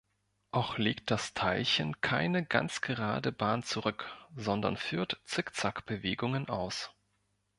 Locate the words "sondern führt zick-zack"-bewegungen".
4.35-6.49